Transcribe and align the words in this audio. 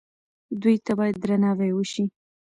دوی 0.61 0.75
ته 0.85 0.91
باید 0.99 1.15
درناوی 1.23 1.71
وشي. 1.73 2.05